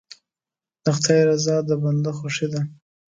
د 0.83 0.85
خدای 0.97 1.21
رضا 1.29 1.57
د 1.67 1.69
بنده 1.83 2.11
خوښي 2.17 2.47
ده. 2.53 2.61